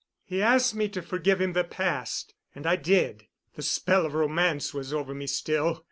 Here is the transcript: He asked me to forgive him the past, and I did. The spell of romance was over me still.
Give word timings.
He 0.25 0.41
asked 0.41 0.73
me 0.73 0.89
to 0.89 1.01
forgive 1.03 1.39
him 1.39 1.53
the 1.53 1.63
past, 1.63 2.33
and 2.55 2.65
I 2.65 2.75
did. 2.75 3.27
The 3.53 3.61
spell 3.61 4.03
of 4.03 4.15
romance 4.15 4.73
was 4.73 4.91
over 4.91 5.13
me 5.13 5.27
still. 5.27 5.79